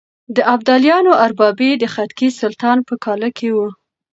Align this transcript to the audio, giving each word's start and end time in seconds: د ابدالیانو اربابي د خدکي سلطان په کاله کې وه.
د 0.35 0.37
ابدالیانو 0.55 1.11
اربابي 1.25 1.71
د 1.77 1.83
خدکي 1.93 2.29
سلطان 2.39 2.77
په 2.87 2.93
کاله 3.03 3.29
کې 3.37 3.49
وه. 3.55 3.67